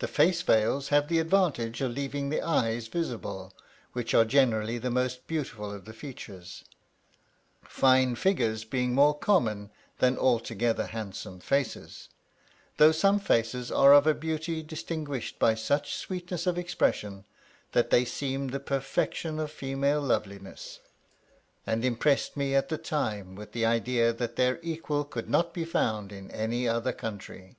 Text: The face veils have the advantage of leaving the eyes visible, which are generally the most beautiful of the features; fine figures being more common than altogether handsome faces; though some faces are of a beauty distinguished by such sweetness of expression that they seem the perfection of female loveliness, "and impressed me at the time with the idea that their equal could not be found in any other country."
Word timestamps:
The 0.00 0.08
face 0.08 0.42
veils 0.42 0.88
have 0.88 1.06
the 1.06 1.20
advantage 1.20 1.80
of 1.82 1.92
leaving 1.92 2.30
the 2.30 2.42
eyes 2.42 2.88
visible, 2.88 3.52
which 3.92 4.12
are 4.12 4.24
generally 4.24 4.76
the 4.76 4.90
most 4.90 5.28
beautiful 5.28 5.70
of 5.72 5.84
the 5.84 5.92
features; 5.92 6.64
fine 7.62 8.16
figures 8.16 8.64
being 8.64 8.92
more 8.92 9.16
common 9.16 9.70
than 10.00 10.18
altogether 10.18 10.86
handsome 10.86 11.38
faces; 11.38 12.08
though 12.78 12.90
some 12.90 13.20
faces 13.20 13.70
are 13.70 13.92
of 13.94 14.04
a 14.08 14.14
beauty 14.14 14.64
distinguished 14.64 15.38
by 15.38 15.54
such 15.54 15.94
sweetness 15.94 16.48
of 16.48 16.58
expression 16.58 17.24
that 17.70 17.90
they 17.90 18.04
seem 18.04 18.48
the 18.48 18.58
perfection 18.58 19.38
of 19.38 19.52
female 19.52 20.00
loveliness, 20.00 20.80
"and 21.68 21.84
impressed 21.84 22.36
me 22.36 22.52
at 22.52 22.68
the 22.68 22.78
time 22.78 23.36
with 23.36 23.52
the 23.52 23.64
idea 23.64 24.12
that 24.12 24.34
their 24.34 24.58
equal 24.60 25.04
could 25.04 25.30
not 25.30 25.54
be 25.54 25.64
found 25.64 26.10
in 26.10 26.32
any 26.32 26.66
other 26.68 26.92
country." 26.92 27.54